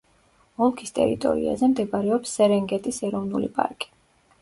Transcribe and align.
ოლქის 0.67 0.95
ტერიტორიაზე 0.95 1.71
მდებარეობს 1.75 2.35
სერენგეტის 2.41 3.03
ეროვნული 3.11 3.55
პარკი. 3.61 3.97